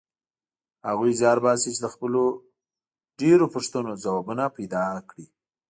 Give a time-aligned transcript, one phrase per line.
[0.89, 2.23] هغوی زیار باسي چې د خپلو
[3.19, 5.25] ډېرو پوښتنو ځوابونه پیدا کړي.